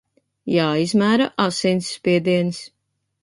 Jāizmēra 0.53 1.27
asinsspiediens! 1.45 2.63